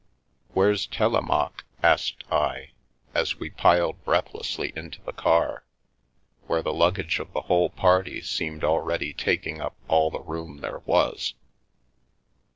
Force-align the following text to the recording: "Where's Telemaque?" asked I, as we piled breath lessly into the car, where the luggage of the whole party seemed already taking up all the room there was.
"Where's 0.55 0.87
Telemaque?" 0.87 1.63
asked 1.93 2.23
I, 2.31 2.71
as 3.13 3.37
we 3.39 3.51
piled 3.51 4.03
breath 4.03 4.33
lessly 4.33 4.75
into 4.75 4.99
the 5.03 5.13
car, 5.13 5.63
where 6.47 6.63
the 6.63 6.73
luggage 6.73 7.19
of 7.19 7.33
the 7.33 7.41
whole 7.41 7.69
party 7.69 8.19
seemed 8.23 8.63
already 8.63 9.13
taking 9.13 9.61
up 9.61 9.75
all 9.87 10.09
the 10.09 10.21
room 10.21 10.61
there 10.61 10.81
was. 10.87 11.35